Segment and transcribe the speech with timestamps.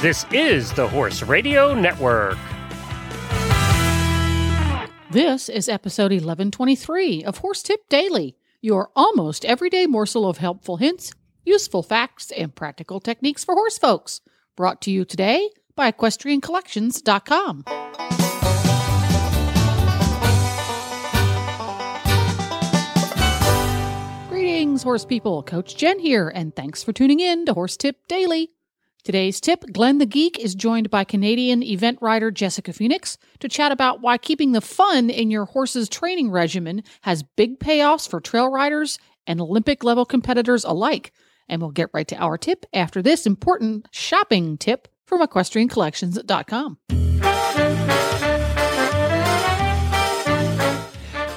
[0.00, 2.38] This is the Horse Radio Network.
[5.10, 11.10] This is episode 1123 of Horse Tip Daily, your almost everyday morsel of helpful hints,
[11.44, 14.20] useful facts, and practical techniques for horse folks.
[14.54, 17.64] Brought to you today by EquestrianCollections.com.
[24.28, 25.42] Greetings, horse people.
[25.42, 28.52] Coach Jen here, and thanks for tuning in to Horse Tip Daily.
[29.08, 33.72] Today's tip Glenn the Geek is joined by Canadian event rider Jessica Phoenix to chat
[33.72, 38.50] about why keeping the fun in your horse's training regimen has big payoffs for trail
[38.50, 41.14] riders and Olympic level competitors alike.
[41.48, 46.76] And we'll get right to our tip after this important shopping tip from equestriancollections.com.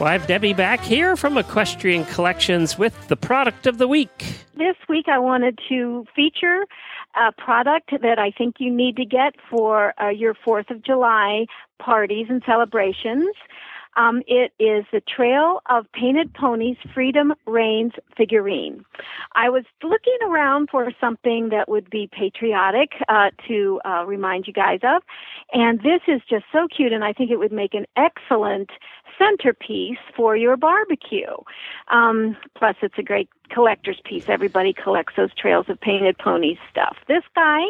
[0.00, 4.46] Well, I have Debbie back here from Equestrian Collections with the product of the week.
[4.56, 6.64] This week I wanted to feature
[7.16, 11.44] a product that I think you need to get for uh, your 4th of July
[11.78, 13.28] parties and celebrations.
[13.96, 18.84] Um, it is the Trail of Painted Ponies Freedom Reins figurine.
[19.34, 24.52] I was looking around for something that would be patriotic uh, to uh, remind you
[24.52, 25.02] guys of,
[25.52, 28.70] and this is just so cute, and I think it would make an excellent
[29.18, 31.34] centerpiece for your barbecue.
[31.88, 34.28] Um, plus, it's a great collector's piece.
[34.28, 36.96] Everybody collects those trails of painted ponies stuff.
[37.08, 37.62] This guy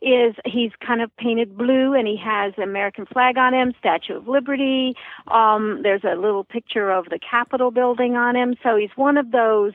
[0.00, 4.28] is he's kind of painted blue and he has American flag on him, Statue of
[4.28, 4.94] Liberty.
[5.28, 8.56] Um, there's a little picture of the Capitol building on him.
[8.62, 9.72] So he's one of those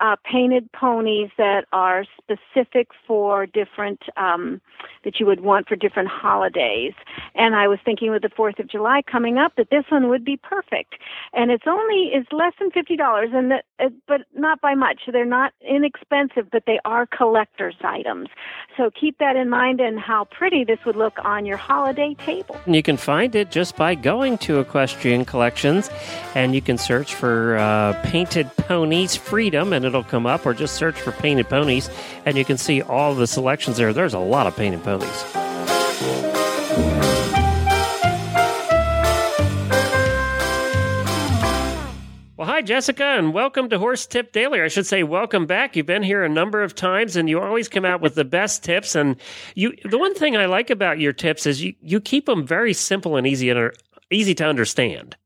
[0.00, 4.60] uh, painted ponies that are specific for different um,
[5.04, 6.92] that you would want for different holidays.
[7.34, 10.24] And I was thinking with the Fourth of July coming up that this one would
[10.24, 10.94] be perfect.
[11.32, 15.02] And it's only is less than fifty dollars, and that, uh, but not by much.
[15.10, 18.28] They're not inexpensive, but they are collector's items.
[18.76, 22.60] So keep that in mind, and how pretty this would look on your holiday table.
[22.66, 25.90] You can find it just by going to Equestrian Collections,
[26.34, 30.74] and you can search for uh, Painted Ponies Freedom, and it'll come up, or just
[30.74, 31.90] search for Painted Ponies,
[32.24, 33.92] and you can see all the selections there.
[33.92, 35.24] There's a lot of painted ponies.
[42.36, 44.60] Well, hi, Jessica, and welcome to Horse Tip Daily.
[44.60, 45.76] I should say, welcome back.
[45.76, 48.62] You've been here a number of times, and you always come out with the best
[48.62, 48.94] tips.
[48.94, 49.16] And
[49.54, 52.74] you, the one thing I like about your tips is you, you keep them very
[52.74, 53.70] simple and easy and
[54.10, 55.16] easy to understand.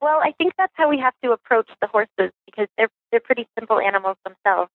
[0.00, 3.48] Well, I think that's how we have to approach the horses because they're they're pretty
[3.58, 4.70] simple animals themselves.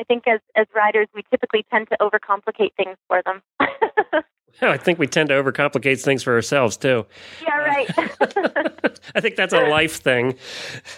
[0.00, 3.42] I think as as riders, we typically tend to overcomplicate things for them.
[4.60, 7.06] I think we tend to overcomplicate things for ourselves too.
[7.42, 7.88] Yeah, right.
[9.14, 10.34] I think that's a life thing.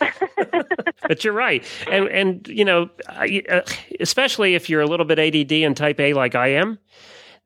[1.09, 3.60] but you're right, and and you know, uh,
[4.00, 6.78] especially if you're a little bit ADD and Type A like I am,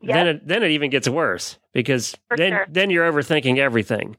[0.01, 0.15] Yep.
[0.15, 2.67] then it then it even gets worse because For then sure.
[2.69, 4.17] then you're overthinking everything.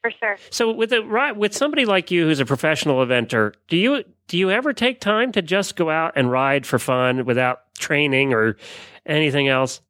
[0.00, 0.36] For sure.
[0.50, 4.38] So with a right with somebody like you who's a professional eventer, do you do
[4.38, 8.56] you ever take time to just go out and ride for fun without training or
[9.06, 9.80] anything else?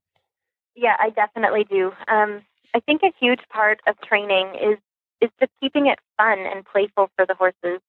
[0.74, 1.92] Yeah, I definitely do.
[2.08, 2.42] Um,
[2.74, 4.78] I think a huge part of training is
[5.20, 7.80] is just keeping it fun and playful for the horses.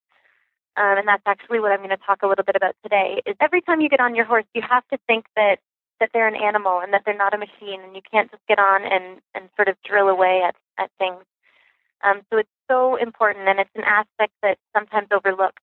[0.77, 3.21] Um, and that's actually what I'm going to talk a little bit about today.
[3.25, 5.57] Is every time you get on your horse, you have to think that
[5.99, 8.59] that they're an animal and that they're not a machine, and you can't just get
[8.59, 11.23] on and and sort of drill away at at things.
[12.03, 15.59] Um, so it's so important, and it's an aspect that sometimes overlooked,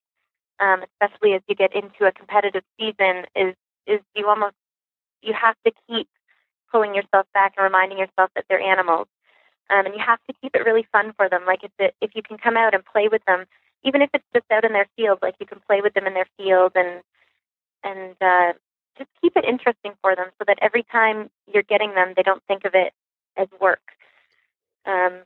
[0.61, 3.25] um, especially as you get into a competitive season.
[3.35, 3.55] Is
[3.87, 4.55] is you almost
[5.23, 6.09] you have to keep
[6.71, 9.09] pulling yourself back and reminding yourself that they're animals.
[9.71, 11.45] Um, and you have to keep it really fun for them.
[11.47, 13.45] Like if it, if you can come out and play with them,
[13.85, 16.15] even if it's just out in their field, like you can play with them in
[16.15, 17.03] their field and
[17.85, 18.53] and uh,
[18.97, 22.43] just keep it interesting for them, so that every time you're getting them, they don't
[22.49, 22.93] think of it
[23.37, 23.81] as work.
[24.85, 25.23] Um,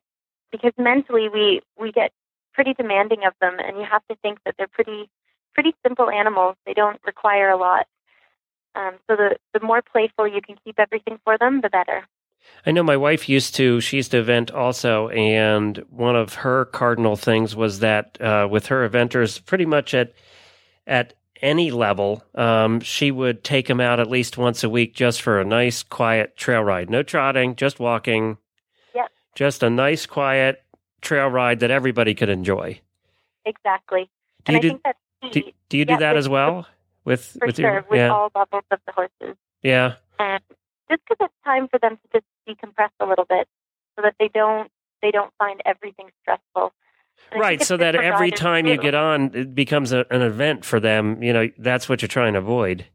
[0.53, 2.13] because mentally, we we get
[2.53, 5.09] pretty demanding of them, and you have to think that they're pretty
[5.55, 6.57] pretty simple animals.
[6.67, 7.87] They don't require a lot.
[8.75, 12.07] Um, so the the more playful you can keep everything for them, the better.
[12.67, 16.65] I know my wife used to, she used to event also, and one of her
[16.67, 20.13] cardinal things was that uh, with her eventers, pretty much at
[20.87, 25.21] at any level, um, she would take them out at least once a week just
[25.21, 26.89] for a nice, quiet trail ride.
[26.89, 28.39] No trotting, just walking.
[29.35, 30.63] Just a nice, quiet
[31.01, 32.81] trail ride that everybody could enjoy.
[33.45, 34.11] Exactly.
[34.45, 34.97] Do and you I do, think
[35.33, 36.67] do, do you do that as well?
[37.05, 39.37] With for with sure your with yeah all levels of the horses.
[39.63, 40.43] yeah And
[40.91, 43.49] just because it's time for them to just decompress a little bit,
[43.97, 44.71] so that they don't
[45.01, 46.73] they don't find everything stressful.
[47.33, 50.79] And right so that every time you get on it becomes a, an event for
[50.81, 52.87] them you know that's what you're trying to avoid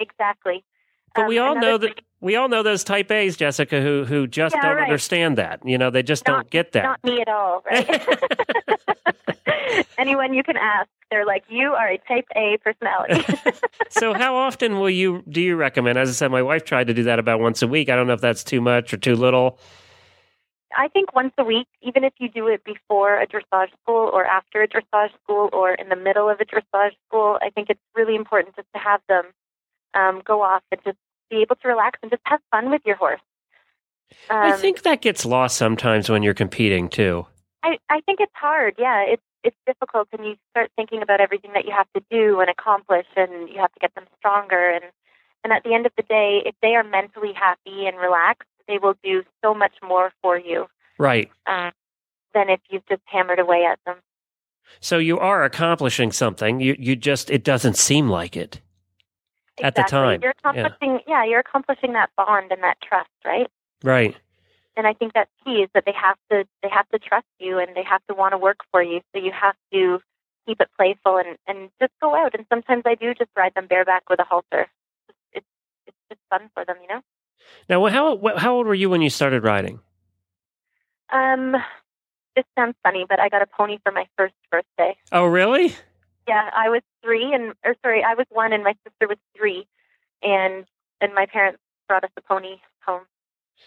[0.00, 0.64] Exactly.
[1.14, 4.26] But Um, we all know that we all know those type A's, Jessica, who who
[4.26, 4.82] just Yeah, don't right.
[4.84, 5.60] understand that.
[5.64, 6.82] You know, they just Not- don't get that.
[6.84, 8.06] Not me at all, right?
[9.98, 13.24] Anyone you can ask, they're like, you are a type A personality.
[13.88, 15.98] so how often will you do you recommend?
[15.98, 17.88] As I said, my wife tried to do that about once a week.
[17.88, 19.58] I don't know if that's too much or too little.
[20.76, 24.24] I think once a week, even if you do it before a dressage school or
[24.24, 27.80] after a dressage school or in the middle of a dressage school, I think it's
[27.94, 29.26] really important just to have them
[29.94, 30.98] um, go off and just
[31.30, 33.20] be able to relax and just have fun with your horse.
[34.30, 37.26] Um, I think that gets lost sometimes when you're competing too.
[37.62, 38.74] I, I think it's hard.
[38.78, 42.40] Yeah, it's it's difficult, and you start thinking about everything that you have to do
[42.40, 44.70] and accomplish, and you have to get them stronger.
[44.70, 44.84] And
[45.42, 48.78] and at the end of the day, if they are mentally happy and relaxed, they
[48.78, 50.66] will do so much more for you
[50.98, 51.30] Right.
[51.46, 51.72] um,
[52.32, 53.96] than if you've just hammered away at them.
[54.80, 56.60] So you are accomplishing something.
[56.60, 58.60] You you just it doesn't seem like it.
[59.62, 60.50] At the time, you're yeah.
[60.50, 61.00] accomplishing.
[61.06, 61.24] Yeah.
[61.24, 63.48] you're accomplishing that bond and that trust, right?
[63.82, 64.16] Right.
[64.76, 67.58] And I think that's key is that they have to they have to trust you
[67.58, 69.00] and they have to want to work for you.
[69.14, 70.00] So you have to
[70.46, 72.34] keep it playful and and just go out.
[72.34, 74.66] And sometimes I do just ride them bareback with a halter.
[75.32, 75.46] It's
[75.86, 77.02] it's just fun for them, you know.
[77.68, 79.80] Now, how how old were you when you started riding?
[81.12, 81.54] Um,
[82.34, 84.96] this sounds funny, but I got a pony for my first birthday.
[85.12, 85.74] Oh, really?
[86.26, 89.66] Yeah, I was three, and or sorry, I was one, and my sister was three,
[90.22, 90.64] and
[91.00, 91.58] and my parents
[91.88, 92.56] brought us a pony
[92.86, 93.02] home.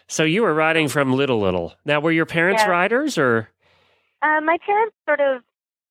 [0.08, 1.74] So you were riding from little little.
[1.86, 2.72] Now, were your parents Yeah.
[2.72, 3.50] riders or?
[4.22, 5.44] Uh, my parents sort of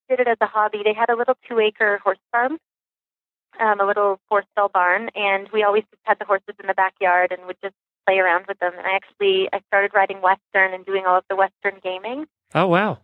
[0.08, 0.82] did it as a hobby.
[0.84, 2.58] They had a little two-acre horse farm,
[3.60, 7.32] um, a little four-stall barn, and we always just had the horses in the backyard
[7.32, 7.74] and would just
[8.06, 8.72] play around with them.
[8.76, 12.26] And I actually I started riding Western and doing all of the Western gaming.
[12.54, 12.98] Oh, wow.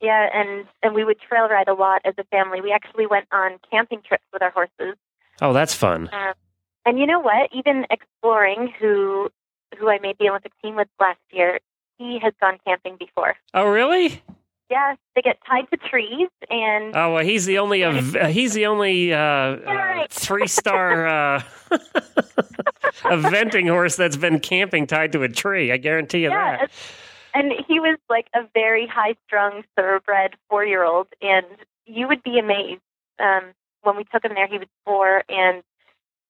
[0.00, 2.60] Yeah, and and we would trail ride a lot as a family.
[2.60, 4.96] We actually went on camping trips with our horses.
[5.42, 6.08] Oh, that's fun.
[6.12, 6.34] Um,
[6.86, 7.50] and you know what?
[7.52, 9.30] Exponential, who
[9.78, 11.60] who I made the Olympic team with last year,
[11.98, 13.36] he has gone camping before.
[13.54, 14.22] Oh, really?
[14.70, 18.66] Yeah, they get tied to trees and Oh, well, he's the only of he's the
[18.66, 21.42] only uh, uh, three star uh,
[23.02, 25.72] eventing horse that's been camping tied to a tree.
[25.72, 26.70] I guarantee you yeah, that.
[27.34, 31.46] And he was like a very high strung thoroughbred four year old, and
[31.86, 32.80] you would be amazed.
[33.18, 35.62] Um, when we took him there, he was four, and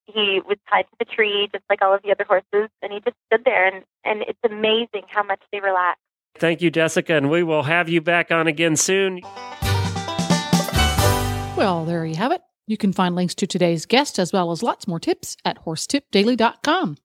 [0.06, 3.00] he was tied to the tree just like all of the other horses, and he
[3.00, 5.98] just stood there, and and it's amazing how much they relax.
[6.38, 9.20] Thank you, Jessica, and we will have you back on again soon.
[11.56, 12.40] Well, there you have it.
[12.66, 16.96] You can find links to today's guest as well as lots more tips at horsetipdaily.com.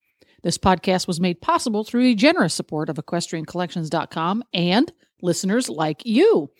[0.45, 6.51] This podcast was made possible through the generous support of equestriancollections.com and listeners like you.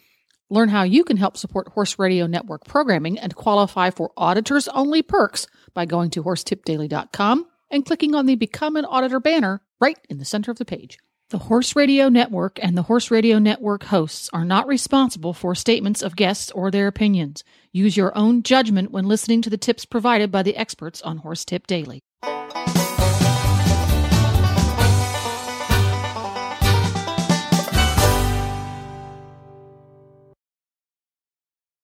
[0.50, 5.04] Learn how you can help support Horse Radio Network programming and qualify for auditors only
[5.04, 5.46] perks
[5.76, 10.26] by going to horsetipdaily.com and clicking on the Become an Auditor banner right in the
[10.26, 10.98] center of the page.
[11.30, 16.02] The Horse Radio Network and the Horse Radio Network hosts are not responsible for statements
[16.02, 17.44] of guests or their opinions.
[17.72, 21.46] Use your own judgment when listening to the tips provided by the experts on Horse
[21.46, 22.02] Tip Daily.